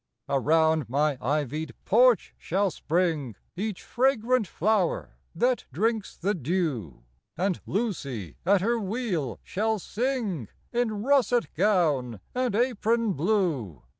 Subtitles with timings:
[0.27, 7.03] Around my ivy'd porch shall spring Each fragrant flower that drinks the dew;
[7.37, 13.83] And Lucy, at her wheel, shall sing In russet gown and apron blue.